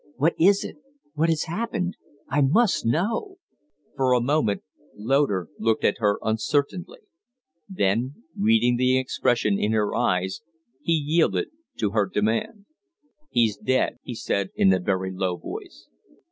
What 0.15 0.33
is 0.39 0.63
it? 0.63 0.77
What 1.13 1.29
has 1.29 1.43
happened? 1.43 1.95
I 2.27 2.41
must 2.41 2.87
know." 2.87 3.35
For 3.95 4.13
a 4.13 4.19
moment 4.19 4.63
Loder 4.95 5.49
looked 5.59 5.83
at 5.83 5.99
her 5.99 6.17
uncertainly; 6.23 7.01
then, 7.69 8.23
reading 8.35 8.77
the 8.77 8.97
expression 8.97 9.59
in 9.59 9.73
her 9.73 9.93
eyes, 9.93 10.41
he 10.81 10.93
yielded 10.93 11.49
to 11.77 11.91
her 11.91 12.07
demand. 12.11 12.65
"He's 13.29 13.57
dead," 13.57 13.99
he 14.01 14.15
said, 14.15 14.49
in 14.55 14.73
a 14.73 14.79
very 14.79 15.11
low 15.13 15.37
voice. 15.37 15.87